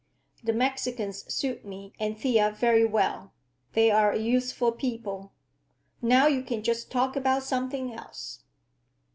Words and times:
The 0.43 0.51
Mexicans 0.51 1.31
suit 1.31 1.63
me 1.63 1.93
and 1.99 2.17
Thea 2.17 2.49
very 2.59 2.83
well. 2.83 3.33
They 3.73 3.91
are 3.91 4.11
a 4.11 4.17
useful 4.17 4.71
people. 4.71 5.31
Now 6.01 6.25
you 6.25 6.41
can 6.41 6.63
just 6.63 6.89
talk 6.89 7.15
about 7.15 7.43
something 7.43 7.93
else." 7.93 8.39